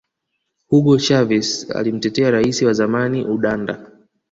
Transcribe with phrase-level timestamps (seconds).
[0.67, 3.91] hugo chavez alimtetea rais wa zamani udanda